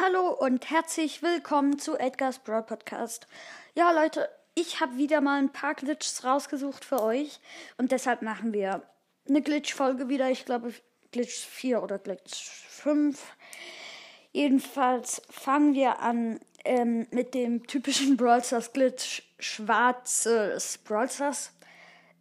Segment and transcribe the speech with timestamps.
[0.00, 3.28] Hallo und herzlich willkommen zu Edgar's Broad Podcast.
[3.76, 7.38] Ja, Leute, ich habe wieder mal ein paar Glitches rausgesucht für euch
[7.76, 8.82] und deshalb machen wir
[9.28, 10.30] eine Glitch-Folge wieder.
[10.30, 10.74] Ich glaube,
[11.12, 13.22] Glitch 4 oder Glitch 5.
[14.32, 21.52] Jedenfalls fangen wir an ähm, mit dem typischen Brawl Stars Glitch schwarzes Brawl Stars.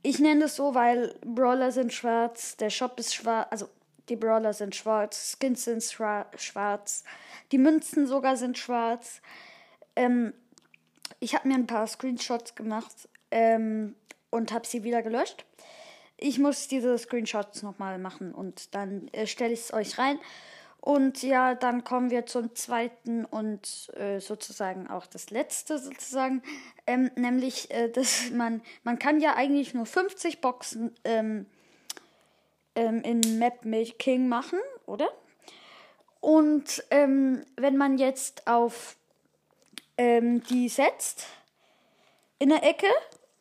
[0.04, 3.68] Ich nenne es so, weil Brawler sind schwarz, der Shop ist schwarz, also
[4.14, 7.04] die Brawler sind schwarz, Skins sind schwarz,
[7.52, 9.24] die Münzen sogar sind schwarz.
[9.96, 10.34] Ähm,
[11.20, 13.96] ich habe mir ein paar Screenshots gemacht ähm,
[14.30, 15.46] und habe sie wieder gelöscht.
[16.18, 20.20] Ich muss diese Screenshots nochmal machen und dann äh, stelle ich es euch rein.
[20.80, 26.44] Und ja, dann kommen wir zum zweiten und äh, sozusagen auch das letzte sozusagen,
[26.86, 31.48] ähm, nämlich, äh, dass man, man kann ja eigentlich nur 50 Boxen ähm,
[32.76, 35.10] ähm, in Map Making machen, oder?
[36.20, 38.96] Und ähm, wenn man jetzt auf
[39.98, 41.26] ähm, die setzt
[42.40, 42.88] in der Ecke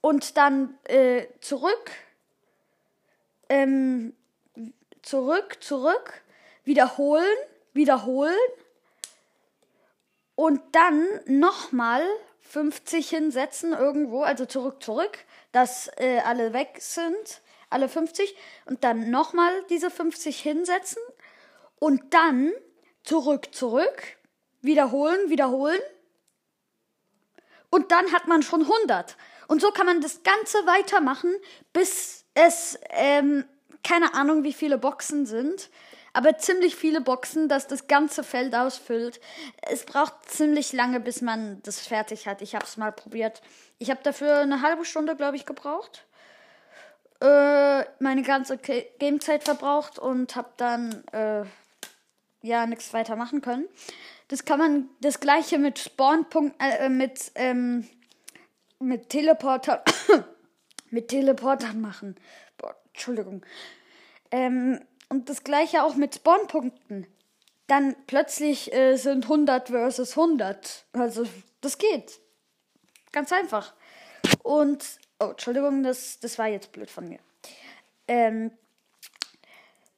[0.00, 1.90] und dann äh, zurück,
[3.48, 4.14] ähm,
[5.02, 6.22] zurück, zurück,
[6.64, 7.36] wiederholen,
[7.72, 8.36] wiederholen
[10.34, 12.02] und dann nochmal
[12.40, 15.18] 50 hinsetzen irgendwo, also zurück, zurück,
[15.52, 17.40] dass äh, alle weg sind
[17.72, 18.34] alle 50
[18.66, 21.02] und dann nochmal diese 50 hinsetzen
[21.78, 22.52] und dann
[23.04, 24.16] zurück, zurück,
[24.60, 25.80] wiederholen, wiederholen
[27.70, 29.16] und dann hat man schon 100.
[29.48, 31.34] Und so kann man das Ganze weitermachen,
[31.72, 33.44] bis es, ähm,
[33.82, 35.70] keine Ahnung, wie viele Boxen sind,
[36.12, 39.20] aber ziemlich viele Boxen, dass das ganze Feld ausfüllt.
[39.62, 42.42] Es braucht ziemlich lange, bis man das fertig hat.
[42.42, 43.40] Ich habe es mal probiert.
[43.78, 46.04] Ich habe dafür eine halbe Stunde, glaube ich, gebraucht
[47.22, 48.58] äh, meine ganze
[48.98, 51.44] Gamezeit verbraucht und habe dann äh,
[52.42, 53.68] ja nichts weiter machen können.
[54.28, 57.88] Das kann man das gleiche mit Spawnpunkt äh, mit ähm,
[58.80, 59.84] mit Teleporter
[60.90, 62.16] mit Teleportern machen.
[62.58, 63.46] Boah, Entschuldigung.
[64.30, 67.06] Ähm, und das gleiche auch mit Spawnpunkten.
[67.68, 70.86] Dann plötzlich äh, sind 100 versus 100.
[70.92, 71.24] Also,
[71.60, 72.18] das geht.
[73.12, 73.74] Ganz einfach.
[74.42, 74.84] Und
[75.22, 77.20] Oh, Entschuldigung, das, das war jetzt blöd von mir.
[78.08, 78.50] Ähm,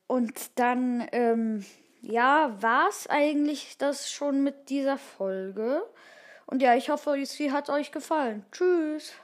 [0.07, 1.65] und dann, ähm,
[2.03, 5.83] ja, war es eigentlich das schon mit dieser Folge.
[6.45, 8.45] Und ja, ich hoffe, sie hat euch gefallen.
[8.53, 9.15] Tschüss.